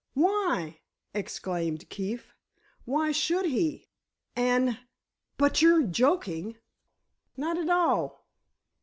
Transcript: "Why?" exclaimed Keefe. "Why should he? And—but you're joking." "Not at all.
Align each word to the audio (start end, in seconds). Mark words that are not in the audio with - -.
"Why?" 0.15 0.79
exclaimed 1.13 1.87
Keefe. 1.89 2.33
"Why 2.85 3.11
should 3.11 3.45
he? 3.45 3.87
And—but 4.35 5.61
you're 5.61 5.83
joking." 5.83 6.57
"Not 7.37 7.59
at 7.59 7.69
all. 7.69 8.25